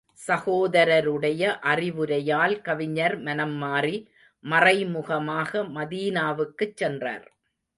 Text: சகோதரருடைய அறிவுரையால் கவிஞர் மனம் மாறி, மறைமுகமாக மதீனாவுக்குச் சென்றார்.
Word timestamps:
சகோதரருடைய 0.27 1.41
அறிவுரையால் 1.63 2.61
கவிஞர் 2.61 3.17
மனம் 3.19 3.55
மாறி, 3.55 3.95
மறைமுகமாக 4.45 5.63
மதீனாவுக்குச் 5.75 6.75
சென்றார். 6.75 7.27